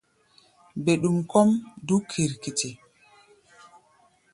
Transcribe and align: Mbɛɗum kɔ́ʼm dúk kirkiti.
Mbɛɗum 0.79 1.17
kɔ́ʼm 1.31 1.49
dúk 1.87 2.03
kirkiti. 2.09 2.69